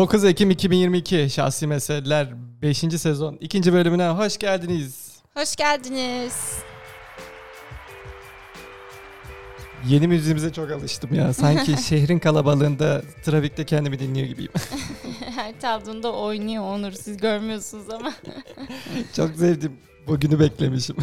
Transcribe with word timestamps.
9 0.00 0.24
Ekim 0.24 0.50
2022 0.50 1.30
Şahsi 1.30 1.66
Meseleler 1.66 2.28
5. 2.62 2.78
sezon 2.78 3.36
2. 3.40 3.72
bölümüne 3.72 4.08
hoş 4.08 4.38
geldiniz. 4.38 5.18
Hoş 5.34 5.56
geldiniz. 5.56 6.58
Yeni 9.88 10.08
müziğimize 10.08 10.52
çok 10.52 10.70
alıştım 10.70 11.14
ya. 11.14 11.32
Sanki 11.32 11.82
şehrin 11.88 12.18
kalabalığında 12.18 13.02
trafikte 13.24 13.64
kendimi 13.66 13.98
dinliyor 13.98 14.26
gibiyim. 14.26 14.52
Her 15.34 15.60
çaldığında 15.60 16.12
oynuyor 16.12 16.64
Onur. 16.64 16.92
Siz 16.92 17.16
görmüyorsunuz 17.16 17.90
ama. 17.90 18.12
çok 19.16 19.36
sevdim. 19.36 19.76
Bugünü 20.06 20.40
beklemişim. 20.40 20.96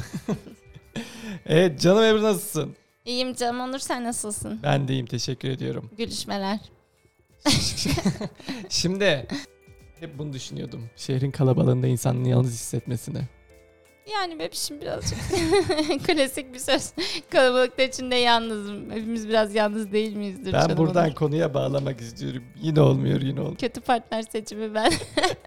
evet 1.45 1.81
canım 1.81 2.03
Ebru 2.03 2.23
nasılsın? 2.23 2.75
İyiyim 3.05 3.33
canım 3.33 3.59
Onur 3.59 3.79
sen 3.79 4.03
nasılsın? 4.03 4.59
Ben 4.63 4.87
de 4.87 4.93
iyiyim 4.93 5.05
teşekkür 5.05 5.49
ediyorum. 5.49 5.89
Gülüşmeler. 5.97 6.59
Şimdi 8.69 9.27
hep 9.99 10.17
bunu 10.17 10.33
düşünüyordum. 10.33 10.89
Şehrin 10.95 11.31
kalabalığında 11.31 11.87
insanın 11.87 12.23
yalnız 12.23 12.51
hissetmesini. 12.51 13.21
Yani 14.13 14.39
bebişim 14.39 14.81
birazcık 14.81 15.17
klasik 16.07 16.53
bir 16.53 16.59
söz. 16.59 16.91
Kalabalıkta 17.31 17.83
içinde 17.83 18.15
yalnızım. 18.15 18.91
Hepimiz 18.91 19.27
biraz 19.29 19.55
yalnız 19.55 19.91
değil 19.91 20.15
miyizdir 20.15 20.53
Ben 20.53 20.61
canım 20.61 20.77
buradan 20.77 21.05
Onur? 21.05 21.15
konuya 21.15 21.53
bağlamak 21.53 22.01
istiyorum. 22.01 22.43
Yine 22.61 22.81
olmuyor 22.81 23.21
yine 23.21 23.39
olmuyor. 23.39 23.57
Kötü 23.57 23.81
partner 23.81 24.21
seçimi 24.21 24.73
ben. 24.75 24.91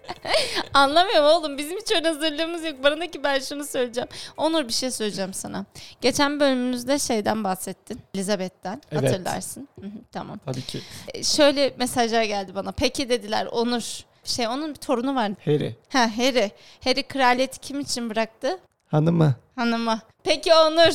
Anlamıyorum 0.73 1.25
oğlum. 1.29 1.57
Bizim 1.57 1.77
hiç 1.77 1.91
ön 1.91 2.03
hazırlığımız 2.03 2.65
yok. 2.65 2.83
Bana 2.83 3.07
ki 3.07 3.23
ben 3.23 3.39
şunu 3.39 3.65
söyleyeceğim. 3.65 4.09
Onur 4.37 4.67
bir 4.67 4.73
şey 4.73 4.91
söyleyeceğim 4.91 5.33
sana. 5.33 5.65
Geçen 6.01 6.39
bölümümüzde 6.39 6.99
şeyden 6.99 7.43
bahsettin. 7.43 7.99
Elizabeth'ten. 8.15 8.81
Evet. 8.91 9.03
Hatırlarsın. 9.03 9.67
Tamam. 10.11 10.39
Tabii 10.45 10.61
ki. 10.61 10.81
E, 11.13 11.23
Şöyle 11.23 11.73
mesajlar 11.77 12.23
geldi 12.23 12.55
bana. 12.55 12.71
Peki 12.71 13.09
dediler 13.09 13.45
Onur. 13.45 14.10
Şey 14.23 14.47
onun 14.47 14.69
bir 14.69 14.75
torunu 14.79 15.15
var. 15.15 15.31
Harry. 15.45 15.75
Ha 15.89 16.17
Harry. 16.17 16.51
Harry 16.83 17.03
kraliyeti 17.03 17.59
kim 17.59 17.79
için 17.79 18.09
bıraktı? 18.09 18.59
Hanımı. 18.87 19.35
Hanıma. 19.55 20.01
Peki 20.23 20.53
Onur 20.53 20.93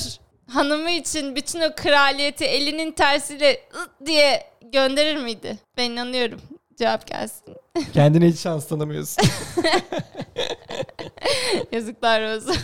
hanımı 0.53 0.91
için 0.91 1.37
bütün 1.37 1.61
o 1.61 1.75
kraliyeti 1.77 2.45
elinin 2.45 2.93
tersiyle 2.93 3.61
diye 4.07 4.51
gönderir 4.73 5.17
miydi? 5.17 5.59
Ben 5.77 5.91
inanıyorum. 5.91 6.41
Cevap 6.79 7.07
gelsin. 7.07 7.57
Kendine 7.95 8.27
hiç 8.27 8.41
şans 8.41 8.69
tanımıyorsun. 8.69 9.25
Yazıklar 11.73 12.37
olsun. 12.37 12.57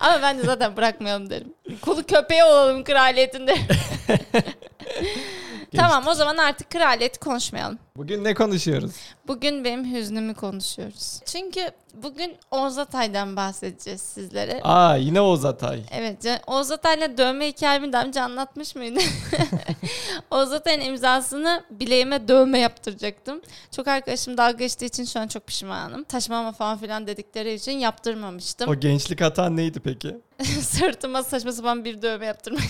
Ama 0.00 0.22
ben 0.22 0.38
de 0.38 0.42
zaten 0.42 0.76
bırakmayalım 0.76 1.30
derim. 1.30 1.54
Kulu 1.82 2.02
köpeği 2.02 2.44
olalım 2.44 2.84
kraliyetinde. 2.84 3.56
tamam 5.76 6.06
o 6.06 6.14
zaman 6.14 6.36
artık 6.36 6.70
kraliyeti 6.70 7.18
konuşmayalım. 7.18 7.78
Bugün 7.96 8.24
ne 8.24 8.34
konuşuyoruz? 8.34 8.92
Bugün 9.28 9.64
benim 9.64 9.94
hüznümü 9.94 10.34
konuşuyoruz. 10.34 11.20
Çünkü 11.26 11.70
bugün 11.94 12.36
Oğuz 12.50 12.78
Atay'dan 12.78 13.36
bahsedeceğiz 13.36 14.00
sizlere. 14.00 14.60
Aa 14.62 14.96
yine 14.96 15.20
Oğuz 15.20 15.44
Atay. 15.44 15.82
Evet, 15.92 16.40
Oğuz 16.46 16.70
Atay'la 16.70 17.18
dövme 17.18 17.48
hikayemi 17.48 17.92
daha 17.92 18.04
önce 18.04 18.20
anlatmış 18.20 18.74
mıydım? 18.74 19.02
Oğuz 20.30 20.52
Atay'ın 20.52 20.80
imzasını 20.80 21.64
bileğime 21.70 22.28
dövme 22.28 22.58
yaptıracaktım. 22.58 23.40
Çok 23.70 23.88
arkadaşım 23.88 24.36
dalga 24.36 24.56
geçtiği 24.56 24.86
için 24.86 25.04
şu 25.04 25.20
an 25.20 25.28
çok 25.28 25.46
pişmanım. 25.46 26.04
Taşmama 26.04 26.52
falan 26.52 26.78
filan 26.78 27.06
dedikleri 27.06 27.52
için 27.54 27.72
yaptırmamıştım. 27.72 28.70
O 28.70 28.74
gençlik 28.74 29.20
hatan 29.20 29.56
neydi 29.56 29.80
peki? 29.80 30.16
Sırtıma 30.62 31.22
saçma 31.22 31.52
sapan 31.52 31.84
bir 31.84 32.02
dövme 32.02 32.26
yaptırmak. 32.26 32.62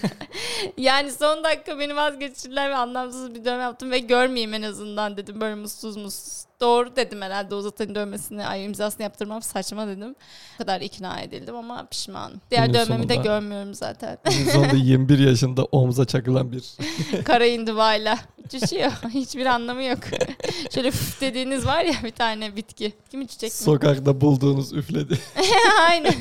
yani 0.76 1.12
son 1.12 1.44
dakika 1.44 1.78
beni 1.78 1.96
vazgeçirdiler 1.96 2.70
ve 2.70 2.74
anlamsız 2.74 3.34
bir 3.34 3.44
dövme 3.44 3.62
yaptım 3.62 3.90
ve 3.90 3.98
görmeyeyim 3.98 4.54
en 4.54 4.62
azından 4.62 5.16
dedim. 5.16 5.40
Böyle 5.40 5.54
mutsuz 5.54 5.96
mutsuz. 5.96 6.49
Doğru 6.60 6.96
dedim 6.96 7.22
herhalde 7.22 7.54
Oğuz 7.54 7.66
Atay'ın 7.66 7.94
dövmesini, 7.94 8.46
ay 8.46 8.64
imzasını 8.64 9.02
yaptırmam 9.02 9.42
saçma 9.42 9.86
dedim. 9.86 10.14
O 10.54 10.58
kadar 10.58 10.80
ikna 10.80 11.20
edildim 11.20 11.56
ama 11.56 11.86
pişmanım. 11.86 12.40
Diğer 12.50 12.66
Günün 12.66 12.74
dövmemi 12.74 13.08
de 13.08 13.14
sonunda- 13.14 13.22
görmüyorum 13.28 13.74
zaten. 13.74 14.18
Günün 14.30 14.50
sonunda 14.50 14.76
21 14.76 15.18
yaşında 15.18 15.64
omza 15.64 16.04
çakılan 16.04 16.52
bir 16.52 16.64
Kara 17.24 17.46
indivayla 17.46 18.18
düşüyor. 18.52 18.92
Hiçbir 19.08 19.46
anlamı 19.46 19.82
yok. 19.82 19.98
Şöyle 20.74 20.90
füf 20.90 21.20
dediğiniz 21.20 21.66
var 21.66 21.84
ya 21.84 21.94
bir 22.04 22.10
tane 22.10 22.56
bitki. 22.56 22.92
Kimi 23.10 23.28
çiçek 23.28 23.50
mi? 23.50 23.56
sokakta 23.56 24.20
bulduğunuz 24.20 24.72
üfledi. 24.72 25.18
Aynen. 25.88 26.14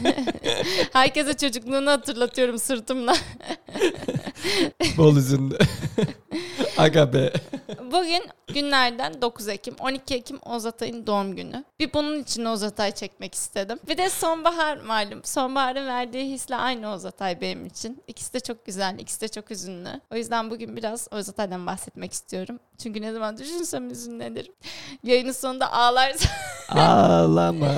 Herkese 0.93 1.33
çocukluğunu 1.37 1.89
hatırlatıyorum 1.91 2.59
sırtımla. 2.59 3.13
Bol 4.97 5.15
üzünlü. 5.17 5.57
Aga 6.77 7.13
be. 7.13 7.33
Bugün 7.91 8.21
günlerden 8.53 9.21
9 9.21 9.47
Ekim, 9.47 9.75
12 9.79 10.15
Ekim 10.15 10.39
Oğuz 10.45 10.65
Atay'ın 10.65 11.07
doğum 11.07 11.35
günü. 11.35 11.63
Bir 11.79 11.93
bunun 11.93 12.19
için 12.19 12.45
Oğuz 12.45 12.63
Atay 12.63 12.91
çekmek 12.91 13.35
istedim. 13.35 13.79
Bir 13.87 13.97
de 13.97 14.09
sonbahar 14.09 14.77
malum. 14.77 15.23
Sonbaharın 15.23 15.87
verdiği 15.87 16.31
hisle 16.33 16.55
aynı 16.55 16.91
Oğuz 16.91 17.05
Atay 17.05 17.41
benim 17.41 17.65
için. 17.65 18.03
İkisi 18.07 18.33
de 18.33 18.39
çok 18.39 18.65
güzel, 18.65 18.99
ikisi 18.99 19.21
de 19.21 19.27
çok 19.27 19.49
hüzünlü. 19.49 20.01
O 20.13 20.15
yüzden 20.15 20.49
bugün 20.51 20.75
biraz 20.77 21.07
Oğuz 21.11 21.29
Atay'dan 21.29 21.67
bahsetmek 21.67 22.13
istiyorum. 22.13 22.59
Çünkü 22.77 23.01
ne 23.01 23.11
zaman 23.13 23.37
düşünsem 23.37 23.89
hüzünlenirim. 23.89 24.53
Yayının 25.03 25.31
sonunda 25.31 25.71
ağlarsam. 25.73 26.31
Ağlama. 26.69 27.71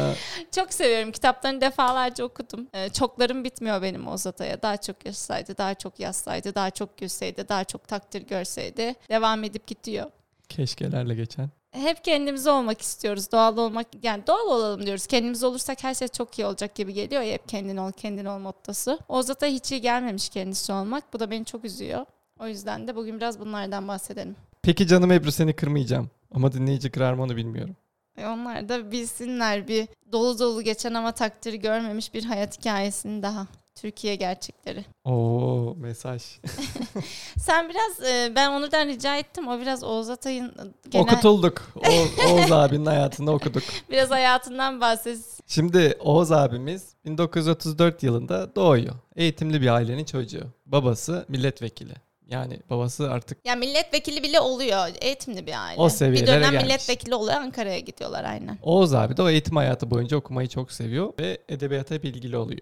çok 0.52 0.74
seviyorum. 0.74 1.12
Kitaplarını 1.12 1.62
defalarca 1.62 2.24
okudum. 2.24 2.68
Ee, 2.74 2.90
çoklarım 2.90 3.44
bitmiyor 3.44 3.82
benim 3.82 4.08
Oğuz 4.08 4.28
Atay'a. 4.28 4.62
Daha 4.62 4.78
çok 4.78 5.06
yaşasaydı, 5.06 5.58
daha 5.58 5.74
çok 5.74 6.00
yazsaydı, 6.00 6.56
daha 6.56 6.72
çok 6.72 6.98
gülseydi, 6.98 7.50
daha 7.50 7.64
çok 7.64 7.88
takdir 7.88 8.22
görseydi. 8.22 8.96
Devam 9.10 9.44
edip 9.44 9.68
gidiyor. 9.68 10.12
Keşkelerle 10.52 11.16
geçen. 11.16 11.50
hep 11.72 12.04
kendimiz 12.04 12.48
olmak 12.48 12.82
istiyoruz. 12.82 13.32
Doğal 13.32 13.58
olmak 13.58 13.88
yani 14.04 14.28
doğal 14.28 14.48
olalım 14.48 14.86
diyoruz. 14.86 15.08
Kendimiz 15.08 15.44
olursak 15.44 15.84
her 15.84 15.94
şey 15.94 16.08
çok 16.08 16.40
iyi 16.40 16.46
olacak 16.46 16.76
gibi 16.76 16.94
geliyor 16.94 17.22
hep 17.24 17.50
kendin 17.50 17.78
ol 17.78 17.92
kendin 17.92 18.26
ol 18.26 18.40
mottosu. 18.40 19.00
Ozat'a 19.10 19.46
hiç 19.46 19.72
iyi 19.72 19.82
gelmemiş 19.82 20.30
kendisi 20.30 20.74
olmak. 20.74 21.14
Bu 21.14 21.20
da 21.20 21.32
beni 21.32 21.46
çok 21.46 21.66
üzüyor. 21.66 22.06
O 22.40 22.48
yüzden 22.48 22.88
de 22.88 22.96
bugün 22.96 23.18
biraz 23.18 23.40
bunlardan 23.40 23.88
bahsedelim. 23.88 24.36
Peki 24.62 24.88
canım 24.88 25.12
Ebru 25.12 25.32
seni 25.32 25.56
kırmayacağım. 25.56 26.10
Ama 26.34 26.52
dinleyici 26.52 26.92
kırar 26.92 27.14
mı 27.14 27.24
onu 27.24 27.36
bilmiyorum. 27.36 27.76
E 28.18 28.28
onlar 28.28 28.70
da 28.70 28.92
bilsinler 28.92 29.68
bir 29.68 29.88
dolu 30.12 30.40
dolu 30.40 30.62
geçen 30.62 30.94
ama 30.94 31.12
takdiri 31.12 31.60
görmemiş 31.60 32.14
bir 32.14 32.24
hayat 32.26 32.60
hikayesini 32.60 33.24
daha. 33.24 33.48
Türkiye 33.76 34.16
gerçekleri. 34.16 34.86
Oo 35.06 35.76
mesaj. 35.78 36.24
Sen 37.38 37.70
biraz 37.70 38.10
e, 38.10 38.36
ben 38.36 38.52
Onur'dan 38.52 38.88
rica 38.88 39.18
ettim. 39.18 39.48
O 39.48 39.60
biraz 39.60 39.84
Oğuz 39.84 40.10
Atay'ın 40.10 40.50
e, 40.50 40.90
genel 40.90 41.04
Okutulduk. 41.06 41.74
O, 41.76 42.32
Oğuz 42.32 42.52
abinin 42.52 42.86
hayatını 42.86 43.32
okuduk. 43.32 43.64
biraz 43.90 44.12
hayatından 44.12 44.82
bahsetsin. 44.82 45.44
Şimdi 45.48 45.98
Oğuz 46.00 46.32
abimiz 46.32 46.94
1934 47.06 48.04
yılında 48.04 48.56
doğuyor. 48.56 48.96
Eğitimli 49.16 49.62
bir 49.62 49.68
ailenin 49.68 50.06
çocuğu. 50.06 50.48
Babası 50.66 51.26
milletvekili. 51.28 51.94
Yani 52.28 52.60
babası 52.70 53.12
artık 53.12 53.38
Ya 53.46 53.56
milletvekili 53.56 54.24
bile 54.24 54.40
oluyor. 54.40 54.88
Eğitimli 55.02 55.48
bir 55.48 55.66
aile. 55.66 55.82
O 55.82 55.86
bir 55.86 55.90
seviyelere 55.90 56.28
dönem 56.28 56.52
gelmiş. 56.52 56.64
milletvekili 56.64 57.16
oluyor 57.16 57.38
Ankara'ya 57.38 57.80
gidiyorlar 57.80 58.24
aynen. 58.24 58.58
Oğuz 58.62 58.94
abi 58.94 59.18
de 59.18 59.22
o 59.22 59.30
eğitim 59.30 59.56
hayatı 59.56 59.92
boyunca 59.92 60.18
okumayı 60.18 60.48
çok 60.48 60.72
seviyor 60.72 61.14
ve 61.20 61.38
edebiyata 61.50 61.96
hep 61.96 62.06
ilgili 62.06 62.38
oluyor. 62.38 62.62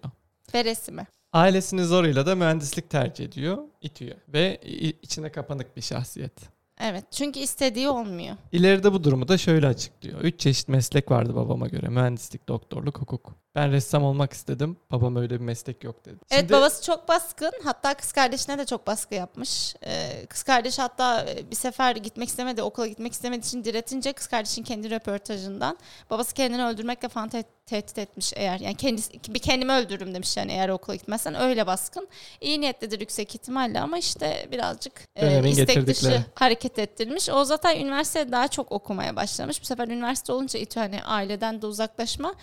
Ve 0.54 0.64
resmi. 0.64 1.06
Ailesinin 1.32 1.84
zoruyla 1.84 2.26
da 2.26 2.34
mühendislik 2.34 2.90
tercih 2.90 3.24
ediyor, 3.24 3.58
itiyor 3.80 4.16
ve 4.28 4.60
içine 5.02 5.32
kapanık 5.32 5.76
bir 5.76 5.82
şahsiyet. 5.82 6.32
Evet 6.80 7.04
çünkü 7.10 7.40
istediği 7.40 7.88
olmuyor. 7.88 8.36
İleride 8.52 8.92
bu 8.92 9.04
durumu 9.04 9.28
da 9.28 9.38
şöyle 9.38 9.66
açıklıyor. 9.66 10.20
Üç 10.20 10.40
çeşit 10.40 10.68
meslek 10.68 11.10
vardı 11.10 11.34
babama 11.34 11.68
göre. 11.68 11.88
Mühendislik, 11.88 12.48
doktorluk, 12.48 12.98
hukuk. 12.98 13.34
Ben 13.54 13.72
ressam 13.72 14.04
olmak 14.04 14.32
istedim. 14.32 14.76
Babam 14.90 15.16
öyle 15.16 15.34
bir 15.34 15.44
meslek 15.44 15.84
yok 15.84 16.04
dedi. 16.04 16.16
Evet 16.30 16.40
Şimdi- 16.40 16.52
babası 16.52 16.84
çok 16.84 17.08
baskın. 17.08 17.52
Hatta 17.64 17.94
kız 17.94 18.12
kardeşine 18.12 18.58
de 18.58 18.66
çok 18.66 18.86
baskı 18.86 19.14
yapmış. 19.14 19.74
Ee, 19.84 20.26
kız 20.26 20.42
kardeş 20.42 20.78
hatta 20.78 21.26
e, 21.30 21.50
bir 21.50 21.56
sefer 21.56 21.96
gitmek 21.96 22.28
istemedi, 22.28 22.62
okula 22.62 22.86
gitmek 22.86 23.12
istemediği 23.12 23.46
için 23.46 23.64
diretince 23.64 24.12
kız 24.12 24.26
kardeşin 24.26 24.62
kendi 24.62 24.90
röportajından 24.90 25.78
babası 26.10 26.34
kendini 26.34 26.64
öldürmekle 26.64 27.08
falan 27.08 27.28
te- 27.28 27.44
tehdit 27.66 27.98
etmiş 27.98 28.32
eğer. 28.36 28.60
Yani 28.60 28.74
kendisi, 28.74 29.12
bir 29.28 29.38
kendimi 29.38 29.72
öldürürüm 29.72 30.14
demiş 30.14 30.36
yani 30.36 30.52
eğer 30.52 30.68
okula 30.68 30.96
gitmezsen 30.96 31.34
öyle 31.34 31.66
baskın. 31.66 32.08
İyi 32.40 32.60
niyetlidir 32.60 33.00
yüksek 33.00 33.34
ihtimalle 33.34 33.80
ama 33.80 33.98
işte 33.98 34.48
birazcık 34.52 34.92
e, 35.16 35.48
istek 35.50 35.86
dışı 35.86 36.24
hareket 36.34 36.78
ettirmiş. 36.78 37.28
O 37.28 37.44
zaten 37.44 37.76
üniversitede 37.80 38.32
daha 38.32 38.48
çok 38.48 38.72
okumaya 38.72 39.16
başlamış. 39.16 39.62
Bu 39.62 39.66
sefer 39.66 39.88
üniversite 39.88 40.32
olunca 40.32 40.60
İTÜ 40.60 40.80
hani 40.80 41.02
aileden 41.02 41.62
de 41.62 41.66
uzaklaşma 41.66 42.34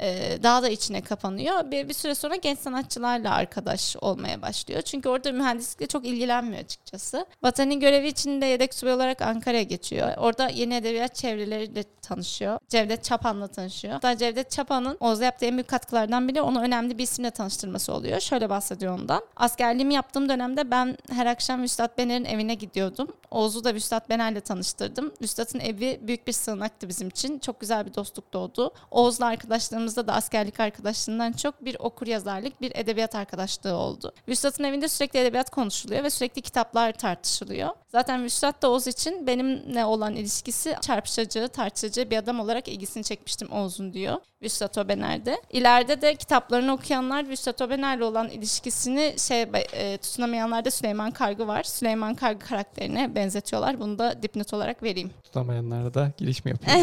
e, 0.00 0.38
daha 0.42 0.51
daha 0.52 0.62
da 0.62 0.68
içine 0.68 1.00
kapanıyor. 1.00 1.70
Bir, 1.70 1.88
bir 1.88 1.94
süre 1.94 2.14
sonra 2.14 2.36
genç 2.36 2.58
sanatçılarla 2.58 3.34
arkadaş 3.34 3.96
olmaya 4.00 4.42
başlıyor. 4.42 4.82
Çünkü 4.82 5.08
orada 5.08 5.32
mühendislikle 5.32 5.86
çok 5.86 6.06
ilgilenmiyor 6.06 6.62
açıkçası. 6.62 7.26
Vatanın 7.42 7.80
görevi 7.80 8.08
içinde 8.08 8.46
yedek 8.46 8.74
subay 8.74 8.92
olarak 8.92 9.22
Ankara'ya 9.22 9.62
geçiyor. 9.62 10.16
Orada 10.16 10.48
yeni 10.48 10.74
edebiyat 10.74 11.14
çevreleriyle 11.14 11.84
tanışıyor. 12.02 12.58
Cevdet 12.68 13.04
Çapan'la 13.04 13.48
tanışıyor. 13.48 13.94
Hatta 13.94 14.16
Cevdet 14.16 14.50
Çapan'ın 14.50 14.96
Oğuz'a 15.00 15.24
yaptığı 15.24 15.46
en 15.46 15.52
büyük 15.52 15.68
katkılardan 15.68 16.28
biri 16.28 16.42
onu 16.42 16.62
önemli 16.62 16.98
bir 16.98 17.02
isimle 17.02 17.30
tanıştırması 17.30 17.92
oluyor. 17.92 18.20
Şöyle 18.20 18.50
bahsediyor 18.50 18.98
ondan. 18.98 19.22
Askerliğimi 19.36 19.94
yaptığım 19.94 20.28
dönemde 20.28 20.70
ben 20.70 20.96
her 21.10 21.26
akşam 21.26 21.64
Üstad 21.64 21.98
Bener'in 21.98 22.24
evine 22.24 22.54
gidiyordum. 22.54 23.08
Oğuz'u 23.30 23.64
da 23.64 23.72
Üstad 23.72 24.08
Bener'le 24.08 24.40
tanıştırdım. 24.40 25.12
Üstad'ın 25.20 25.60
evi 25.60 26.00
büyük 26.02 26.26
bir 26.26 26.32
sığınaktı 26.32 26.88
bizim 26.88 27.08
için. 27.08 27.38
Çok 27.38 27.60
güzel 27.60 27.86
bir 27.86 27.94
dostluk 27.94 28.32
doğdu. 28.32 28.74
Oğuz'la 28.90 29.26
arkadaşlarımızda 29.26 30.06
da 30.06 30.14
askerlik 30.42 30.60
arkadaşlığından 30.60 31.32
çok 31.32 31.64
bir 31.64 31.76
okur 31.78 32.06
yazarlık, 32.06 32.60
bir 32.60 32.72
edebiyat 32.74 33.14
arkadaşlığı 33.14 33.74
oldu. 33.74 34.12
Üstad'ın 34.26 34.64
evinde 34.64 34.88
sürekli 34.88 35.18
edebiyat 35.18 35.50
konuşuluyor 35.50 36.04
ve 36.04 36.10
sürekli 36.10 36.42
kitaplar 36.42 36.92
tartışılıyor. 36.92 37.70
Zaten 37.92 38.20
Müstat 38.20 38.62
da 38.62 38.70
Oğuz 38.70 38.86
için 38.86 39.26
benimle 39.26 39.84
olan 39.84 40.16
ilişkisi 40.16 40.76
çarpışıcı, 40.80 41.48
tartışıcı 41.48 42.10
bir 42.10 42.16
adam 42.16 42.40
olarak 42.40 42.68
ilgisini 42.68 43.04
çekmiştim 43.04 43.52
Oğuz'un 43.52 43.92
diyor. 43.92 44.16
Vüstat 44.42 44.78
Obener'de. 44.78 45.40
İleride 45.50 46.02
de 46.02 46.14
kitaplarını 46.14 46.72
okuyanlar 46.72 47.28
Vüstat 47.28 47.62
Obener'le 47.62 48.00
olan 48.00 48.28
ilişkisini 48.28 49.14
şey 49.18 49.42
e, 49.72 49.98
tutunamayanlarda 49.98 50.70
Süleyman 50.70 51.10
Kargı 51.10 51.46
var. 51.46 51.62
Süleyman 51.62 52.14
Kargı 52.14 52.46
karakterine 52.46 53.14
benzetiyorlar. 53.14 53.80
Bunu 53.80 53.98
da 53.98 54.22
dipnot 54.22 54.54
olarak 54.54 54.82
vereyim. 54.82 55.10
Tutamayanlara 55.24 55.94
da 55.94 56.12
giriş 56.16 56.44
mi 56.44 56.50
yapıyor? 56.50 56.76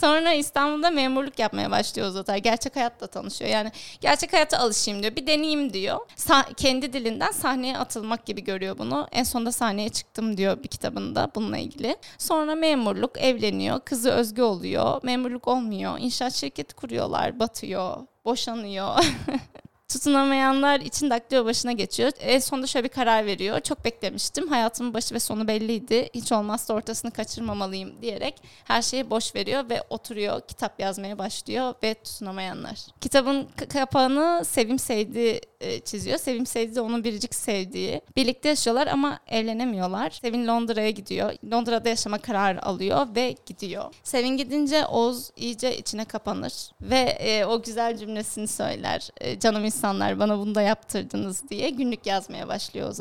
Sonra 0.00 0.32
İstanbul'da 0.32 0.90
memurluk 0.90 1.38
yapmaya 1.38 1.70
başlıyor 1.70 2.08
Ozatay. 2.08 2.42
Gerçek 2.42 2.76
hayatla 2.76 3.06
tanışıyor. 3.06 3.50
Yani 3.50 3.72
gerçek 4.00 4.32
hayata 4.32 4.58
alışayım 4.58 5.02
diyor. 5.02 5.16
Bir 5.16 5.26
deneyeyim 5.26 5.72
diyor. 5.72 5.98
Sa- 6.16 6.54
kendi 6.54 6.92
dilinden 6.92 7.30
sahneye 7.30 7.78
atılmak 7.78 8.26
gibi 8.26 8.44
görüyor 8.44 8.78
bunu. 8.78 9.08
En 9.12 9.22
sonunda 9.22 9.52
sahneye 9.52 9.88
çıktım 9.88 10.36
diyor 10.36 10.41
bir 10.62 10.68
kitabında 10.68 11.30
bununla 11.34 11.58
ilgili. 11.58 11.96
Sonra 12.18 12.54
memurluk, 12.54 13.18
evleniyor. 13.18 13.80
Kızı 13.80 14.10
Özgü 14.10 14.42
oluyor. 14.42 15.00
Memurluk 15.02 15.48
olmuyor. 15.48 15.98
İnşaat 15.98 16.32
şirketi 16.32 16.74
kuruyorlar. 16.74 17.40
Batıyor. 17.40 17.96
Boşanıyor. 18.24 18.88
tutunamayanlar 19.92 20.80
için 20.80 21.10
daktilo 21.10 21.44
başına 21.44 21.72
geçiyor. 21.72 22.12
En 22.20 22.38
sonunda 22.38 22.66
şöyle 22.66 22.84
bir 22.84 22.88
karar 22.88 23.26
veriyor. 23.26 23.60
Çok 23.60 23.84
beklemiştim. 23.84 24.48
Hayatımın 24.48 24.94
başı 24.94 25.14
ve 25.14 25.20
sonu 25.20 25.48
belliydi. 25.48 26.08
Hiç 26.14 26.32
olmazsa 26.32 26.74
ortasını 26.74 27.10
kaçırmamalıyım 27.10 28.02
diyerek 28.02 28.42
her 28.64 28.82
şeyi 28.82 29.10
boş 29.10 29.34
veriyor 29.34 29.70
ve 29.70 29.82
oturuyor. 29.90 30.40
Kitap 30.40 30.80
yazmaya 30.80 31.18
başlıyor 31.18 31.74
ve 31.82 31.94
tutunamayanlar. 31.94 32.78
Kitabın 33.00 33.48
kapağını 33.68 34.44
Sevim 34.44 34.78
Sevdi 34.78 35.40
e, 35.60 35.80
çiziyor. 35.80 36.18
Sevim 36.18 36.46
Sevdi 36.46 36.74
de 36.74 36.80
onun 36.80 37.04
biricik 37.04 37.34
sevdiği. 37.34 38.00
Birlikte 38.16 38.48
yaşıyorlar 38.48 38.86
ama 38.86 39.18
evlenemiyorlar. 39.28 40.10
Sevin 40.10 40.46
Londra'ya 40.46 40.90
gidiyor. 40.90 41.32
Londra'da 41.52 41.88
yaşama 41.88 42.18
kararı 42.18 42.62
alıyor 42.66 43.06
ve 43.16 43.36
gidiyor. 43.46 43.84
Sevin 44.02 44.36
gidince 44.36 44.86
Oğuz 44.86 45.30
iyice 45.36 45.78
içine 45.78 46.04
kapanır 46.04 46.52
ve 46.80 46.98
e, 46.98 47.44
o 47.44 47.62
güzel 47.62 47.96
cümlesini 47.96 48.48
söyler. 48.48 49.08
E, 49.20 49.38
canım 49.38 49.64
insanlar 49.82 50.18
bana 50.18 50.38
bunu 50.38 50.54
da 50.54 50.62
yaptırdınız 50.62 51.48
diye 51.50 51.70
günlük 51.70 52.06
yazmaya 52.06 52.48
başlıyor 52.48 52.88
Oğuz. 52.88 52.98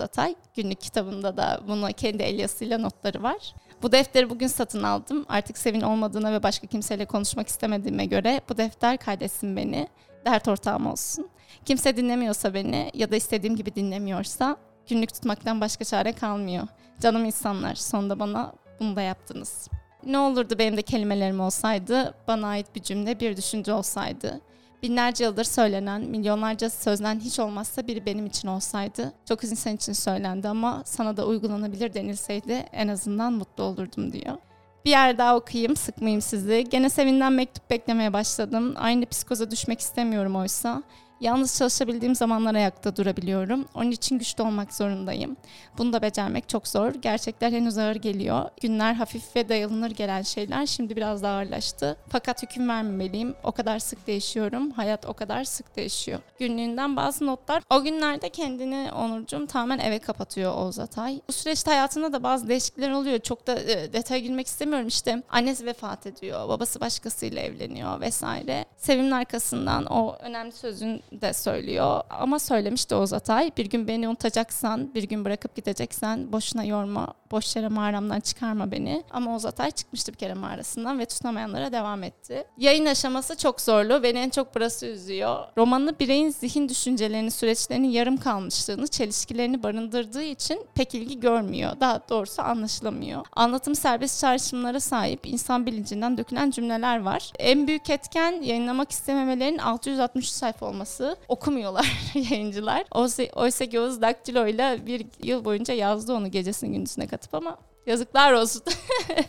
Günlük 0.56 0.82
kitabında 0.82 1.38
da 1.38 1.62
buna 1.68 1.92
kendi 1.92 2.24
el 2.24 2.40
yazısıyla 2.40 2.78
notları 2.78 3.24
var. 3.24 3.56
Bu 3.82 3.92
defteri 3.92 4.30
bugün 4.30 4.48
satın 4.48 4.84
aldım. 4.84 5.26
Artık 5.30 5.58
Sevin 5.58 5.82
olmadığına 5.82 6.34
ve 6.34 6.44
başka 6.44 6.68
kimseyle 6.68 7.06
konuşmak 7.06 7.48
istemediğime 7.48 8.06
göre 8.06 8.42
bu 8.50 8.58
defter 8.58 8.98
kaydetsin 8.98 9.58
beni. 9.58 9.88
Dert 10.26 10.48
ortağım 10.48 10.88
olsun. 10.88 11.30
Kimse 11.66 11.98
dinlemiyorsa 11.98 12.54
beni 12.54 12.92
ya 12.94 13.12
da 13.12 13.16
istediğim 13.16 13.56
gibi 13.56 13.76
dinlemiyorsa 13.76 14.58
günlük 14.90 15.14
tutmaktan 15.14 15.62
başka 15.62 15.86
çare 15.86 16.14
kalmıyor. 16.14 16.68
Canım 17.00 17.26
insanlar 17.26 17.76
sonunda 17.76 18.20
bana 18.20 18.54
bunu 18.80 18.96
da 18.96 19.02
yaptınız. 19.02 19.70
Ne 20.06 20.18
olurdu 20.18 20.56
benim 20.60 20.78
de 20.78 20.82
kelimelerim 20.82 21.40
olsaydı, 21.40 22.14
bana 22.28 22.48
ait 22.48 22.76
bir 22.76 22.82
cümle, 22.84 23.20
bir 23.20 23.38
düşünce 23.38 23.74
olsaydı. 23.74 24.42
Binlerce 24.84 25.24
yıldır 25.24 25.44
söylenen, 25.44 26.02
milyonlarca 26.02 26.70
sözden 26.70 27.20
hiç 27.20 27.40
olmazsa 27.40 27.88
biri 27.88 28.06
benim 28.06 28.26
için 28.26 28.48
olsaydı. 28.48 29.14
Çok 29.28 29.44
insan 29.44 29.76
için 29.76 29.94
söylendi 29.94 30.48
ama 30.48 30.82
sana 30.86 31.18
da 31.18 31.26
uygulanabilir 31.28 31.94
denilseydi 31.94 32.54
en 32.72 32.88
azından 32.88 33.34
mutlu 33.34 33.64
olurdum 33.64 34.14
diyor. 34.14 34.38
Bir 34.86 34.90
yer 34.90 35.18
daha 35.18 35.38
okuyayım, 35.38 35.76
sıkmayayım 35.76 36.22
sizi. 36.22 36.68
Gene 36.70 36.90
Sevin'den 36.90 37.34
mektup 37.34 37.70
beklemeye 37.70 38.14
başladım. 38.14 38.74
Aynı 38.78 39.06
psikoza 39.06 39.52
düşmek 39.52 39.80
istemiyorum 39.80 40.36
oysa. 40.36 40.84
Yalnız 41.22 41.58
çalışabildiğim 41.58 42.16
zamanlar 42.16 42.56
ayakta 42.56 42.96
durabiliyorum. 42.96 43.66
Onun 43.74 43.92
için 43.92 44.20
güçlü 44.20 44.44
olmak 44.44 44.74
zorundayım. 44.74 45.38
Bunu 45.78 45.94
da 45.94 46.02
becermek 46.02 46.50
çok 46.50 46.68
zor. 46.68 46.94
Gerçekler 46.94 47.52
henüz 47.52 47.78
ağır 47.78 47.96
geliyor. 47.96 48.46
Günler 48.62 48.94
hafif 48.94 49.36
ve 49.36 49.50
dayanılır 49.50 49.92
gelen 49.92 50.22
şeyler 50.22 50.66
şimdi 50.66 50.96
biraz 50.96 51.24
daha 51.24 51.38
ağırlaştı. 51.38 51.98
Fakat 52.10 52.44
hüküm 52.44 52.70
vermemeliyim. 52.70 53.36
O 53.44 53.52
kadar 53.52 53.80
sık 53.80 54.08
değişiyorum. 54.08 54.72
Hayat 54.72 55.06
o 55.06 55.14
kadar 55.14 55.44
sık 55.44 55.76
değişiyor. 55.76 56.20
Günlüğünden 56.40 56.96
bazı 56.96 57.26
notlar. 57.26 57.64
O 57.70 57.84
günlerde 57.84 58.30
kendini 58.30 58.92
Onurcuğum 58.92 59.48
tamamen 59.48 59.80
eve 59.80 60.00
kapatıyor 60.00 60.56
Oğuz 60.56 60.80
Atay. 60.80 61.22
Bu 61.28 61.34
süreçte 61.34 61.72
hayatında 61.72 62.14
da 62.14 62.24
bazı 62.24 62.48
değişiklikler 62.48 62.92
oluyor. 62.92 63.20
Çok 63.20 63.48
da 63.48 63.60
e, 63.60 63.94
detaya 63.94 64.20
girmek 64.20 64.48
istemiyorum. 64.48 64.88
İşte 64.88 65.24
annesi 65.30 65.66
vefat 65.66 66.08
ediyor. 66.08 66.50
Babası 66.50 66.82
başkasıyla 66.82 67.42
evleniyor 67.42 68.02
vesaire. 68.02 68.66
Sevim'in 68.78 69.12
arkasından 69.12 69.86
o 69.86 70.16
önemli 70.16 70.52
sözün 70.52 71.02
de 71.12 71.34
söylüyor. 71.34 72.02
Ama 72.10 72.40
söylemişti 72.40 72.96
Oğuz 72.96 73.14
Atay. 73.14 73.52
Bir 73.58 73.66
gün 73.66 73.88
beni 73.88 74.10
unutacaksan, 74.10 74.94
bir 74.94 75.04
gün 75.04 75.26
bırakıp 75.26 75.56
gideceksen 75.56 76.32
boşuna 76.32 76.64
yorma, 76.64 77.14
boş 77.32 77.56
yere 77.56 77.68
mağaramdan 77.68 78.20
çıkarma 78.20 78.72
beni. 78.72 79.04
Ama 79.12 79.34
Oğuz 79.34 79.46
Atay 79.46 79.72
çıkmıştı 79.72 80.14
bir 80.14 80.18
kere 80.18 80.34
mağarasından 80.34 81.00
ve 81.00 81.06
tutunamayanlara 81.06 81.72
devam 81.72 82.04
etti. 82.04 82.44
Yayın 82.58 82.86
aşaması 82.86 83.38
çok 83.38 83.62
zorlu. 83.62 84.04
Beni 84.04 84.18
en 84.20 84.30
çok 84.30 84.56
burası 84.56 84.86
üzüyor. 84.86 85.46
Romanı 85.58 86.00
bireyin 86.00 86.30
zihin 86.30 86.70
düşüncelerini, 86.70 87.32
süreçlerini 87.32 87.94
yarım 87.94 88.18
kalmışlığını, 88.18 88.88
çelişkilerini 88.88 89.64
barındırdığı 89.64 90.24
için 90.24 90.60
pek 90.76 90.96
ilgi 90.96 91.20
görmüyor. 91.20 91.80
Daha 91.80 92.02
doğrusu 92.10 92.42
anlaşılamıyor. 92.42 93.26
Anlatım 93.36 93.76
serbest 93.76 94.22
çağrışımlara 94.22 94.80
sahip 94.80 95.20
insan 95.26 95.66
bilincinden 95.66 96.18
dökülen 96.18 96.52
cümleler 96.52 97.02
var. 97.02 97.32
En 97.40 97.68
büyük 97.68 97.90
etken 97.90 98.32
yayınlamak 98.42 98.92
istememelerinin 98.92 99.58
663 99.58 100.26
sayfa 100.26 100.66
olması. 100.66 101.16
Okumuyorlar 101.28 102.14
yayıncılar. 102.32 102.84
Oysa, 102.92 103.24
oysa 103.36 103.66
ki 103.66 103.80
Oğuz 103.80 103.98
ile 103.98 104.86
bir 104.86 105.06
yıl 105.24 105.46
boyunca 105.46 105.74
yazdı 105.74 106.14
onu 106.14 106.32
gecesini 106.32 106.72
gündüzüne 106.72 107.08
katıp 107.22 107.36
ama 107.36 107.58
Yazıklar 107.86 108.34
olsun. 108.34 108.64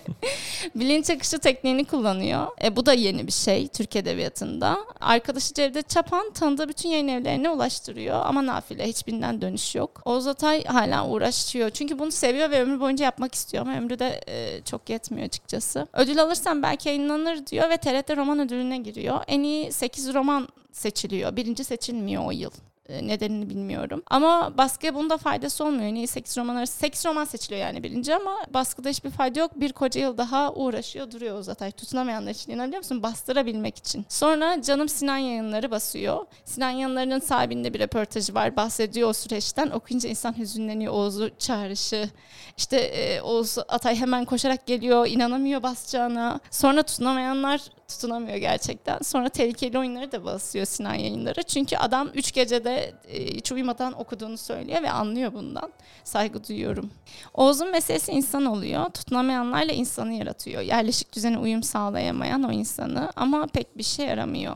Bilinç 0.75 1.11
akışı 1.11 1.39
tekniğini 1.39 1.85
kullanıyor. 1.85 2.47
E, 2.65 2.77
bu 2.77 2.87
da 2.87 2.93
yeni 2.93 3.27
bir 3.27 3.33
şey 3.33 3.69
Türk 3.69 3.97
Edebiyatı'nda. 3.97 4.79
Arkadaşı 5.01 5.55
Cevdet 5.55 5.89
Çapan 5.89 6.31
tanıdığı 6.31 6.69
bütün 6.69 6.89
yayın 6.89 7.09
evlerine 7.09 7.51
ulaştırıyor 7.51 8.27
ama 8.27 8.47
nafile 8.47 8.87
hiçbirinden 8.87 9.43
dönüş 9.43 9.75
yok. 9.75 10.03
Oğuz 10.05 10.27
Atay 10.27 10.65
hala 10.65 11.09
uğraşıyor. 11.09 11.71
Çünkü 11.71 11.99
bunu 11.99 12.11
seviyor 12.11 12.51
ve 12.51 12.63
ömrü 12.63 12.81
boyunca 12.81 13.05
yapmak 13.05 13.35
istiyor 13.35 13.67
ama 13.67 13.77
ömrü 13.77 13.99
de 13.99 14.21
e, 14.29 14.63
çok 14.65 14.91
yetmiyor 14.91 15.27
açıkçası. 15.27 15.87
Ödül 15.93 16.23
alırsam 16.23 16.63
belki 16.63 16.89
yayınlanır 16.89 17.47
diyor 17.47 17.71
ve 17.71 17.77
TRT 17.77 18.17
roman 18.17 18.39
ödülüne 18.39 18.79
giriyor. 18.79 19.21
En 19.27 19.43
iyi 19.43 19.73
8 19.73 20.15
roman 20.15 20.49
seçiliyor. 20.73 21.37
Birinci 21.37 21.65
seçilmiyor 21.65 22.25
o 22.27 22.31
yıl. 22.31 22.53
E, 22.89 23.07
nedenini 23.07 23.51
bilmiyorum. 23.51 24.03
Ama 24.11 24.59
baskıya 24.59 24.95
bunda 24.95 25.19
faydası 25.19 25.65
olmuyor. 25.65 25.93
Niye 25.93 26.07
8 26.07 26.39
roman 26.39 26.57
arası? 26.57 26.79
8 26.79 27.07
roman 27.07 27.25
seçiliyor 27.25 27.61
yani 27.61 27.83
birinci 27.83 28.15
ama 28.15 28.37
baskıda 28.55 28.89
hiçbir 28.89 29.11
fayda 29.11 29.41
yok. 29.41 29.61
Bir 29.61 29.73
koca 29.73 30.01
yıl 30.01 30.19
daha 30.19 30.53
uğraşıyor 30.53 31.11
duruyor 31.11 31.39
o 31.39 31.43
zaten. 31.43 31.71
Tutunamayanlar 31.71 32.31
için 32.31 32.53
inanabiliyor 32.53 32.79
musun? 32.79 33.03
Bastırabilmek 33.03 33.79
için. 33.79 34.07
Sonra 34.09 34.63
Canım 34.63 34.89
Sinan 34.89 35.17
Yayınları 35.17 35.71
basıyor. 35.71 36.27
Sinan 36.45 36.71
Yayınları'nın 36.71 37.21
sahibinde 37.21 37.75
bir 37.75 37.81
röportajı 37.81 38.35
var. 38.35 38.57
Bahsediyor 38.57 39.09
o 39.09 39.13
süreçten. 39.13 39.71
Okuyunca 39.71 40.09
insan 40.09 40.39
hüzünleniyor. 40.39 40.93
Oğuz'u 40.93 41.31
çağrışı. 41.39 42.11
İşte 42.57 42.77
e, 42.77 43.21
Oğuz 43.21 43.59
Atay 43.69 43.97
hemen 43.97 44.25
koşarak 44.25 44.67
geliyor. 44.67 45.07
inanamıyor 45.07 45.63
basacağına. 45.63 46.41
Sonra 46.51 46.83
tutunamayanlar 46.83 47.61
tutunamıyor 47.95 48.37
gerçekten. 48.37 48.99
Sonra 48.99 49.29
tehlikeli 49.29 49.79
oyunları 49.79 50.13
da 50.13 50.25
basıyor 50.25 50.67
Sinan 50.67 50.95
yayınları. 50.95 51.43
Çünkü 51.43 51.77
adam 51.77 52.11
üç 52.15 52.33
gecede 52.33 52.93
e, 53.09 53.27
hiç 53.27 53.53
uyumadan 53.53 54.01
okuduğunu 54.01 54.39
söylüyor 54.39 54.83
ve 54.83 54.91
anlıyor 54.91 55.33
bundan. 55.33 55.73
Saygı 56.05 56.49
duyuyorum. 56.49 56.91
Oğuz'un 57.35 57.71
meselesi 57.71 58.13
insan 58.13 58.45
oluyor. 58.45 58.91
Tutunamayanlarla 58.91 59.73
insanı 59.73 60.15
yaratıyor. 60.15 60.63
Yerleşik 60.63 61.13
düzene 61.13 61.39
uyum 61.39 61.63
sağlayamayan 61.63 62.43
o 62.43 62.53
insanı 62.53 63.13
ama 63.17 63.47
pek 63.47 63.79
bir 63.79 63.83
şey 63.83 64.07
yaramıyor 64.07 64.55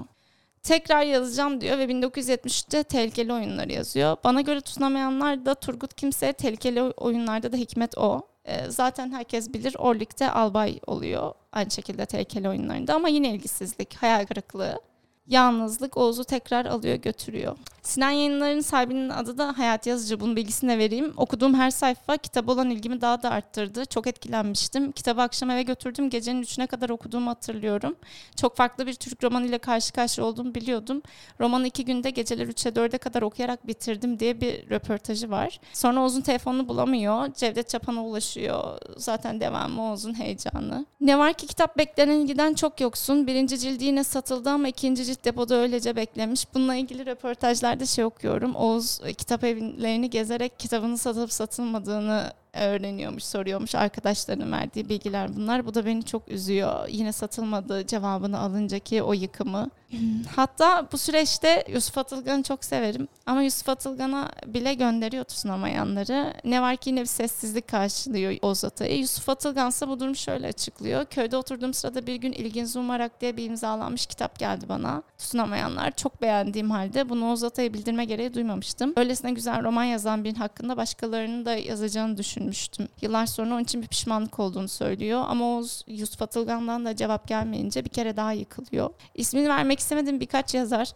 tekrar 0.67 1.03
yazacağım 1.03 1.61
diyor 1.61 1.79
ve 1.79 1.85
1973'te 1.85 2.83
tehlikeli 2.83 3.33
oyunları 3.33 3.73
yazıyor. 3.73 4.17
Bana 4.25 4.41
göre 4.41 4.61
tutunamayanlar 4.61 5.47
da 5.47 5.55
Turgut 5.55 5.95
Kimse, 5.95 6.33
tehlikeli 6.33 6.83
oyunlarda 6.83 7.53
da 7.53 7.57
Hikmet 7.57 7.99
O. 7.99 8.23
Ee, 8.47 8.71
zaten 8.71 9.13
herkes 9.13 9.53
bilir 9.53 9.77
Orlik'te 9.79 10.31
albay 10.31 10.81
oluyor. 10.87 11.33
Aynı 11.53 11.71
şekilde 11.71 12.07
tehlikeli 12.07 12.49
oyunlarında 12.49 12.95
ama 12.95 13.09
yine 13.09 13.31
ilgisizlik, 13.31 13.95
hayal 13.95 14.27
kırıklığı. 14.27 14.81
Yalnızlık 15.29 15.97
Oğuz'u 15.97 16.25
tekrar 16.25 16.67
alıyor 16.67 16.97
götürüyor. 16.97 17.57
Sinan 17.83 18.11
Yayınları'nın 18.11 18.61
sahibinin 18.61 19.09
adı 19.09 19.39
da 19.39 19.59
Hayat 19.59 19.87
Yazıcı. 19.87 20.21
Bunun 20.21 20.37
bilgisini 20.37 20.71
de 20.71 20.79
vereyim. 20.79 21.13
Okuduğum 21.17 21.55
her 21.55 21.71
sayfa 21.71 22.17
kitap 22.17 22.49
olan 22.49 22.71
ilgimi 22.71 23.01
daha 23.01 23.23
da 23.23 23.31
arttırdı. 23.31 23.85
Çok 23.85 24.07
etkilenmiştim. 24.07 24.93
Kitabı 24.93 25.23
akşam 25.23 25.51
eve 25.51 25.63
götürdüm. 25.63 26.11
Gecenin 26.11 26.43
üçüne 26.43 26.67
kadar 26.67 26.91
okuduğumu 26.91 27.31
hatırlıyorum. 27.31 27.97
Çok 28.37 28.57
farklı 28.57 28.87
bir 28.87 28.95
Türk 28.95 29.25
romanıyla 29.25 29.59
karşı 29.59 29.93
karşıya 29.93 30.27
olduğumu 30.27 30.55
biliyordum. 30.55 31.03
Romanı 31.41 31.67
iki 31.67 31.85
günde 31.85 32.11
geceler 32.11 32.47
3'e 32.47 32.73
4'e 32.73 32.99
kadar 32.99 33.23
okuyarak 33.23 33.67
bitirdim 33.67 34.19
diye 34.19 34.41
bir 34.41 34.71
röportajı 34.71 35.31
var. 35.31 35.61
Sonra 35.73 36.01
Oğuz'un 36.01 36.21
telefonunu 36.21 36.69
bulamıyor. 36.69 37.35
Cevdet 37.35 37.69
Çapan'a 37.69 38.05
ulaşıyor. 38.05 38.79
Zaten 38.97 39.41
devamı 39.41 39.83
Oğuz'un 39.83 40.15
heyecanı. 40.15 40.87
Ne 41.01 41.19
var 41.19 41.33
ki 41.33 41.47
kitap 41.47 41.79
beklenen 41.79 42.21
ilgiden 42.21 42.55
çok 42.55 42.81
yoksun. 42.81 43.27
Birinci 43.27 43.59
cildi 43.59 43.85
yine 43.85 44.05
satıldı 44.05 44.51
ama 44.51 44.69
ikinci 44.69 45.05
cilt 45.05 45.16
depoda 45.25 45.55
öylece 45.55 45.97
beklemiş. 45.97 46.55
Bununla 46.55 46.75
ilgili 46.75 47.07
röportajlarda 47.07 47.87
şey 47.87 48.05
okuyorum. 48.05 48.55
Oğuz 48.55 49.01
kitap 49.19 49.45
evlerini 49.45 50.11
gezerek 50.11 50.59
kitabını 50.59 50.99
satıp 50.99 51.33
satılmadığını 51.33 52.33
öğreniyormuş, 52.53 53.25
soruyormuş. 53.25 53.75
Arkadaşlarının 53.75 54.53
verdiği 54.53 54.89
bilgiler 54.89 55.37
bunlar. 55.37 55.67
Bu 55.67 55.75
da 55.75 55.87
beni 55.87 56.03
çok 56.03 56.29
üzüyor. 56.29 56.89
Yine 56.89 57.13
satılmadı 57.13 57.87
cevabını 57.87 58.39
alınca 58.39 58.79
ki 58.79 59.03
o 59.03 59.13
yıkımı. 59.13 59.71
Hatta 60.37 60.89
bu 60.93 60.99
süreçte 60.99 61.65
Yusuf 61.69 61.99
Atılgan'ı 61.99 62.43
çok 62.43 62.65
severim. 62.65 63.09
Ama 63.27 63.43
Yusuf 63.43 63.69
Atılgan'a 63.69 64.31
bile 64.47 64.75
gönderiyor 64.75 65.25
tutunamayanları. 65.25 66.35
Ne 66.45 66.63
var 66.63 66.77
ki 66.77 66.91
yine 66.91 67.01
bir 67.01 67.07
sessizlik 67.07 67.69
karşılıyor 67.69 68.37
Oğuz 68.43 68.65
Atay'ı. 68.65 68.99
Yusuf 68.99 69.29
Atılgan 69.29 69.69
ise 69.69 69.89
bu 69.89 70.01
durumu 70.01 70.15
şöyle 70.15 70.47
açıklıyor. 70.47 71.05
Köyde 71.05 71.37
oturduğum 71.37 71.75
sırada 71.75 72.07
bir 72.07 72.17
gün 72.17 72.33
İlgin 72.33 72.67
Umarak 72.77 73.21
diye 73.21 73.37
bir 73.37 73.45
imzalanmış 73.45 74.07
kitap 74.07 74.39
geldi 74.39 74.69
bana. 74.69 75.03
Tutunamayanlar. 75.19 75.91
Çok 75.91 76.23
beğendiğim 76.23 76.71
halde 76.71 77.09
bunu 77.09 77.31
Oğuz 77.31 77.45
Atay'a 77.45 77.75
bildirme 77.75 78.05
gereği 78.05 78.35
duymamıştım. 78.35 78.93
Öylesine 78.97 79.31
güzel 79.31 79.63
roman 79.63 79.85
yazan 79.85 80.25
birinin 80.25 80.39
hakkında 80.39 80.77
başkalarının 80.77 81.47
da 81.47 81.55
yazacağını 81.55 82.17
düşünmüştüm. 82.53 82.89
Yıllar 83.01 83.27
sonra 83.27 83.55
onun 83.55 83.63
için 83.63 83.83
bir 83.83 83.87
pişmanlık 83.87 84.39
olduğunu 84.39 84.69
söylüyor. 84.69 85.25
Ama 85.29 85.45
Oğuz 85.45 85.83
Yusuf 85.87 86.23
Atılgan'dan 86.23 86.85
da 86.85 86.97
cevap 86.97 87.29
gelmeyince 87.29 87.85
bir 87.85 87.91
kere 87.91 88.17
daha 88.17 88.33
yıkılıyor. 88.33 88.91
İsmini 89.15 89.49
vermek 89.49 89.79
istemediğim 89.81 90.21
birkaç 90.21 90.55
yazar. 90.55 90.89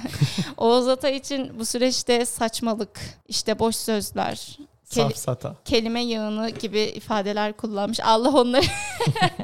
Oğuz 0.56 0.88
Atay 0.88 1.16
için 1.16 1.58
bu 1.58 1.64
süreçte 1.64 2.24
saçmalık, 2.26 3.00
işte 3.28 3.58
boş 3.58 3.76
sözler, 3.76 4.58
keli- 4.90 5.02
Safsata. 5.08 5.54
kelime 5.64 6.04
yığını 6.04 6.50
gibi 6.50 6.80
ifadeler 6.80 7.52
kullanmış. 7.52 8.00
Allah 8.00 8.30
onları 8.30 8.64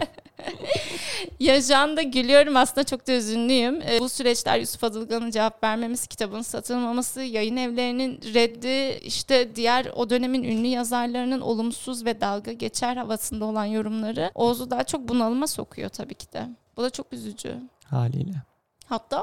ya 1.41 1.63
şu 1.63 1.77
anda 1.77 2.03
gülüyorum 2.03 2.57
aslında 2.57 2.85
çok 2.85 3.07
da 3.07 3.13
üzünlüyüm. 3.13 3.83
Ee, 3.83 4.01
bu 4.01 4.09
süreçler 4.09 4.59
Yusuf 4.59 4.85
Adılgan'ın 4.85 5.31
cevap 5.31 5.65
vermemesi, 5.65 6.09
kitabın 6.09 6.43
satılmaması, 6.43 7.23
yayın 7.23 7.57
evlerinin 7.57 8.21
reddi, 8.35 8.99
işte 9.05 9.57
diğer 9.57 9.87
o 9.97 10.11
dönemin 10.11 10.45
ünlü 10.45 10.67
yazarlarının 10.67 11.41
olumsuz 11.41 12.05
ve 12.05 12.21
dalga 12.21 12.53
geçer 12.53 12.97
havasında 12.97 13.45
olan 13.45 13.65
yorumları 13.65 14.31
Oğuz'u 14.35 14.71
daha 14.71 14.85
çok 14.85 15.09
bunalıma 15.09 15.47
sokuyor 15.47 15.89
tabii 15.89 16.15
ki 16.15 16.33
de. 16.33 16.49
Bu 16.77 16.83
da 16.83 16.91
çok 16.91 17.13
üzücü. 17.13 17.57
Haliyle. 17.85 18.35
Hatta 18.89 19.23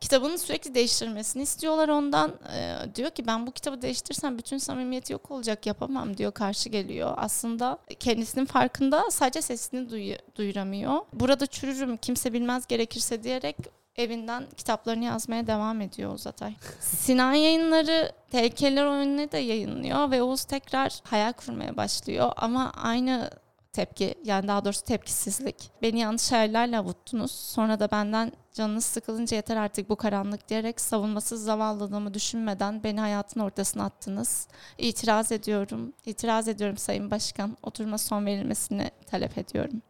kitabını 0.00 0.38
sürekli 0.38 0.74
değiştirmesini 0.74 1.42
istiyorlar 1.42 1.88
ondan. 1.88 2.32
Ee, 2.56 2.76
diyor 2.94 3.10
ki 3.10 3.26
ben 3.26 3.46
bu 3.46 3.50
kitabı 3.52 3.82
değiştirsem 3.82 4.38
bütün 4.38 4.58
samimiyeti 4.58 5.12
yok 5.12 5.30
olacak 5.30 5.66
yapamam 5.66 6.16
diyor 6.16 6.32
karşı 6.32 6.68
geliyor. 6.68 7.14
Aslında 7.16 7.78
kendisinin 8.00 8.44
farkında 8.46 9.10
sadece 9.10 9.42
sesini 9.42 9.90
duy- 9.90 10.18
duyuramıyor. 10.36 11.00
Burada 11.12 11.46
çürürüm 11.46 11.96
kimse 11.96 12.32
bilmez 12.32 12.66
gerekirse 12.66 13.22
diyerek 13.22 13.56
evinden 13.96 14.44
kitaplarını 14.56 15.04
yazmaya 15.04 15.46
devam 15.46 15.80
ediyor 15.80 16.10
Oğuz 16.12 16.26
Atay. 16.26 16.54
Sinan 16.80 17.32
yayınları 17.34 18.12
Tehlikeliler 18.30 18.84
Oyununu 18.84 19.32
da 19.32 19.38
yayınlıyor 19.38 20.10
ve 20.10 20.22
Oğuz 20.22 20.44
tekrar 20.44 21.00
hayal 21.04 21.32
kurmaya 21.32 21.76
başlıyor 21.76 22.32
ama 22.36 22.72
aynı 22.76 23.30
tepki 23.74 24.14
yani 24.24 24.48
daha 24.48 24.64
doğrusu 24.64 24.84
tepkisizlik. 24.84 25.70
Beni 25.82 25.98
yanlış 25.98 26.32
hayallerle 26.32 26.78
avuttunuz. 26.78 27.30
Sonra 27.30 27.80
da 27.80 27.90
benden 27.90 28.32
canınız 28.52 28.84
sıkılınca 28.84 29.36
yeter 29.36 29.56
artık 29.56 29.88
bu 29.88 29.96
karanlık 29.96 30.48
diyerek 30.48 30.80
savunmasız 30.80 31.44
zavallılığımı 31.44 32.14
düşünmeden 32.14 32.84
beni 32.84 33.00
hayatın 33.00 33.40
ortasına 33.40 33.84
attınız. 33.84 34.48
İtiraz 34.78 35.32
ediyorum. 35.32 35.92
İtiraz 36.06 36.48
ediyorum 36.48 36.76
Sayın 36.76 37.10
Başkan. 37.10 37.56
Oturma 37.62 37.98
son 37.98 38.26
verilmesini 38.26 38.90
talep 39.06 39.38
ediyorum. 39.38 39.82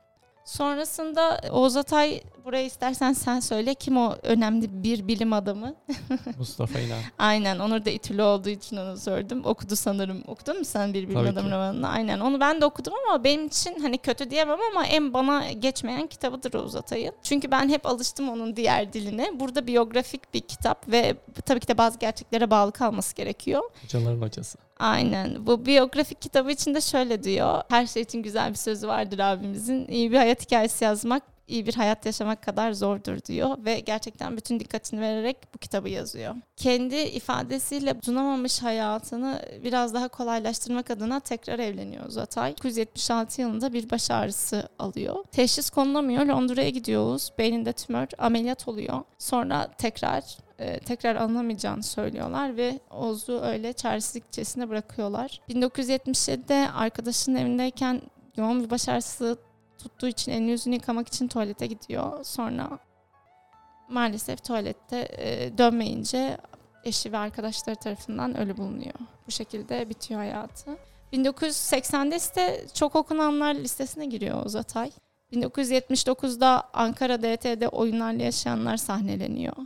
Sonrasında 0.45 1.41
Oğuz 1.51 1.77
Atay 1.77 2.21
buraya 2.45 2.65
istersen 2.65 3.13
sen 3.13 3.41
söyle 3.41 3.75
kim 3.75 3.97
o 3.97 4.15
önemli 4.23 4.83
bir 4.83 5.09
bilim 5.09 5.33
adamı? 5.33 5.75
Mustafa 6.39 6.79
İnan. 6.79 6.99
Aynen 7.19 7.59
Onur 7.59 7.85
da 7.85 7.91
İTÜ'lü 7.91 8.23
olduğu 8.23 8.49
için 8.49 8.77
onu 8.77 8.97
sordum. 8.97 9.45
Okudu 9.45 9.77
sanırım. 9.77 10.23
Okudun 10.27 10.59
mu 10.59 10.65
sen 10.65 10.95
bir 10.95 11.03
bilim 11.09 11.15
Tabii 11.15 11.29
adamı 11.29 11.49
ki. 11.49 11.55
romanını? 11.55 11.89
Aynen 11.89 12.21
onu 12.21 12.41
ben 12.41 12.61
de 12.61 12.65
okudum 12.65 12.93
ama 13.09 13.25
benim 13.25 13.47
için 13.47 13.81
hani 13.81 13.99
kötü 13.99 14.31
diyemem 14.31 14.59
ama 14.73 14.87
en 14.87 15.15
bana 15.15 15.53
geçmeyen 15.53 16.07
kitabıdır 16.07 16.55
Oğuz 16.55 16.77
Atay'ın. 16.77 17.13
Çünkü 17.23 17.51
ben 17.51 17.69
hep 17.69 17.87
alıştım 17.87 18.29
onun 18.29 18.57
diğer 18.57 18.93
diline. 18.93 19.41
Burada 19.41 19.67
biyografik 19.67 20.35
bir 20.35 20.41
kitap 20.41 20.89
ve 20.89 21.15
tabii 21.47 21.61
ki 21.61 21.69
de 21.69 21.79
bazı 21.79 21.99
gerçeklere 21.99 22.51
bağlı 22.51 22.73
kalması 22.73 23.15
gerekiyor. 23.17 23.63
Hocaların 23.83 24.23
hocası. 24.23 24.59
Aynen. 24.79 25.47
Bu 25.47 25.67
biyografik 25.67 26.23
kitabı 26.23 26.51
içinde 26.51 26.81
şöyle 26.81 27.25
diyor. 27.25 27.63
Her 27.69 27.87
şey 27.87 28.03
için 28.03 28.23
güzel 28.23 28.51
bir 28.51 28.59
sözü 28.59 28.89
vardır 28.89 29.19
abimizin. 29.19 29.87
İyi 29.89 30.13
bir 30.13 30.17
hayat 30.17 30.43
hikayesi 30.47 30.85
yazmak, 30.85 31.23
iyi 31.49 31.67
bir 31.67 31.75
hayat 31.75 32.07
yaşamak 32.07 32.43
kadar 32.43 32.73
zordur 32.73 33.19
diyor. 33.25 33.57
Ve 33.65 33.81
gerçekten 33.81 34.37
bütün 34.37 34.61
dikkatini 34.61 35.01
vererek 35.01 35.37
bu 35.55 35.59
kitabı 35.59 35.89
yazıyor. 35.89 36.35
Kendi 36.57 36.97
ifadesiyle 36.97 37.95
sunamamış 38.03 38.63
hayatını 38.63 39.43
biraz 39.65 39.95
daha 39.95 40.09
kolaylaştırmak 40.09 40.91
adına 40.91 41.21
tekrar 41.21 41.59
evleniyor 41.59 42.09
Zatay. 42.09 42.51
1976 42.51 43.41
yılında 43.41 43.73
bir 43.73 43.91
baş 43.91 44.11
ağrısı 44.11 44.69
alıyor. 44.79 45.25
Teşhis 45.33 45.71
konulamıyor. 45.71 46.25
Londra'ya 46.25 46.71
gidiyoruz. 46.71 47.33
Beyninde 47.39 47.73
tümör. 47.73 48.09
Ameliyat 48.19 48.69
oluyor. 48.69 49.03
Sonra 49.19 49.71
tekrar 49.79 50.44
e, 50.59 50.79
tekrar 50.79 51.17
alınamayacağını 51.17 51.83
söylüyorlar 51.83 52.57
ve 52.57 52.81
Oğuz'u 52.91 53.41
öyle 53.41 53.73
çaresizlikçesine 53.73 54.69
bırakıyorlar. 54.69 55.41
1977'de 55.49 56.71
arkadaşının 56.75 57.37
evindeyken 57.37 58.03
yoğun 58.37 58.65
bir 58.65 58.71
baş 58.71 58.89
ağrısı 58.89 59.39
tuttuğu 59.79 60.09
için 60.09 60.33
elini 60.33 60.51
yüzünü 60.51 60.75
yıkamak 60.75 61.09
için 61.09 61.29
tuvalete 61.29 61.67
gidiyor. 61.67 62.25
Sonra 62.25 62.79
maalesef 63.89 64.45
tuvalette 64.45 65.09
e, 65.19 65.59
dönmeyince 65.59 66.39
eşi 66.85 67.13
ve 67.13 67.19
arkadaşları 67.19 67.77
tarafından 67.77 68.37
ölü 68.37 68.57
bulunuyor. 68.57 68.95
Bu 69.27 69.31
şekilde 69.31 69.89
bitiyor 69.89 70.21
hayatı. 70.21 70.77
1980'de 71.13 72.17
ise 72.17 72.67
çok 72.75 72.97
okunanlar 72.97 73.55
listesine 73.55 74.07
giriyor 74.07 74.43
Oğuz 74.43 74.57
Atay. 74.57 74.91
1979'da 75.33 76.63
Ankara 76.73 77.23
DT'de 77.23 77.69
oyunlarla 77.69 78.23
yaşayanlar 78.23 78.77
sahneleniyor. 78.77 79.57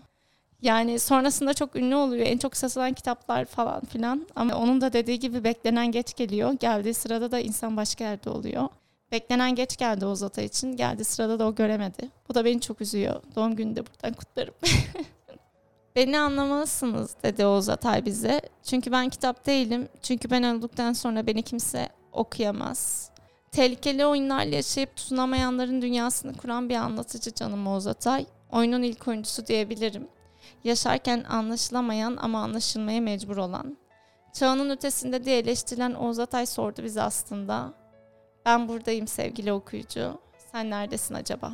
Yani 0.62 0.98
sonrasında 0.98 1.54
çok 1.54 1.76
ünlü 1.76 1.94
oluyor. 1.94 2.26
En 2.26 2.38
çok 2.38 2.56
satılan 2.56 2.92
kitaplar 2.92 3.44
falan 3.44 3.80
filan. 3.80 4.26
Ama 4.36 4.54
onun 4.54 4.80
da 4.80 4.92
dediği 4.92 5.18
gibi 5.18 5.44
beklenen 5.44 5.86
geç 5.92 6.14
geliyor. 6.16 6.52
Geldiği 6.60 6.94
sırada 6.94 7.30
da 7.30 7.40
insan 7.40 7.76
başka 7.76 8.04
yerde 8.04 8.30
oluyor. 8.30 8.68
Beklenen 9.12 9.54
geç 9.54 9.76
geldi 9.76 10.06
Oğuz 10.06 10.22
Atay 10.22 10.44
için. 10.44 10.76
Geldiği 10.76 11.04
sırada 11.04 11.38
da 11.38 11.46
o 11.46 11.54
göremedi. 11.54 12.08
Bu 12.28 12.34
da 12.34 12.44
beni 12.44 12.60
çok 12.60 12.80
üzüyor. 12.80 13.22
Doğum 13.36 13.56
gününü 13.56 13.76
de 13.76 13.86
buradan 13.86 14.12
kutlarım. 14.12 14.54
Beni 15.96 16.18
anlamalısınız 16.18 17.14
dedi 17.22 17.46
Oğuz 17.46 17.68
Atay 17.68 18.04
bize. 18.04 18.40
Çünkü 18.62 18.92
ben 18.92 19.08
kitap 19.08 19.46
değilim. 19.46 19.88
Çünkü 20.02 20.30
ben 20.30 20.44
öldükten 20.44 20.92
sonra 20.92 21.26
beni 21.26 21.42
kimse 21.42 21.88
okuyamaz. 22.12 23.10
Tehlikeli 23.52 24.06
oyunlarla 24.06 24.54
yaşayıp 24.54 24.96
tutunamayanların 24.96 25.82
dünyasını 25.82 26.34
kuran 26.34 26.68
bir 26.68 26.74
anlatıcı 26.74 27.34
canım 27.34 27.66
Oğuz 27.66 27.86
Atay. 27.86 28.26
Oyunun 28.52 28.82
ilk 28.82 29.08
oyuncusu 29.08 29.46
diyebilirim. 29.46 30.08
Yaşarken 30.64 31.24
anlaşılamayan 31.24 32.16
ama 32.20 32.42
anlaşılmaya 32.42 33.00
mecbur 33.00 33.36
olan. 33.36 33.76
Çağının 34.32 34.70
ötesinde 34.70 35.24
diye 35.24 35.38
eleştirilen 35.38 35.94
Oğuz 35.94 36.18
Atay 36.18 36.46
sordu 36.46 36.82
bize 36.84 37.02
aslında. 37.02 37.74
Ben 38.46 38.68
buradayım 38.68 39.06
sevgili 39.06 39.52
okuyucu. 39.52 40.20
Sen 40.52 40.70
neredesin 40.70 41.14
acaba? 41.14 41.52